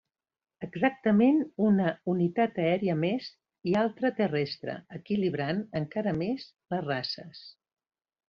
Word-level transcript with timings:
Exactament 0.67 1.35
una 1.65 1.91
unitat 2.13 2.57
aèria 2.63 2.95
més, 3.03 3.27
i 3.73 3.77
altra 3.83 4.11
terrestre, 4.21 4.77
equilibrant 5.01 5.63
encara 5.83 6.17
més 6.23 6.47
les 6.75 6.87
races. 6.89 7.47